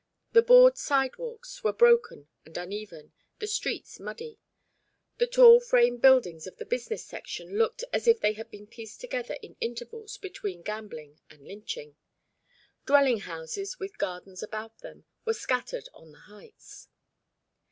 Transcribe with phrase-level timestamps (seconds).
[0.31, 4.39] The board sidewalks were broken and uneven, the streets muddy.
[5.19, 8.99] The tall frame buildings of the business section looked as if they had been pieced
[8.99, 11.97] together in intervals between gambling and lynching.
[12.87, 16.87] Dwelling houses with gardens about them were scattered on the heights.